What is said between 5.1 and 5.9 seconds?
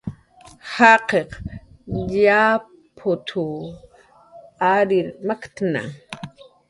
maq""tna"